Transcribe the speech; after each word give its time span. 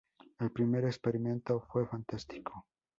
El 0.39 0.51
primer 0.51 0.83
experimento 0.85 1.59
fue 1.59 1.85
fantástico. 1.85 2.65